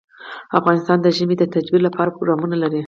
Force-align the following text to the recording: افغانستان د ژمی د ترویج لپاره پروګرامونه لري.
افغانستان 0.59 0.97
د 1.01 1.07
ژمی 1.17 1.35
د 1.39 1.43
ترویج 1.53 1.81
لپاره 1.87 2.09
پروګرامونه 2.15 2.55
لري. 2.63 2.79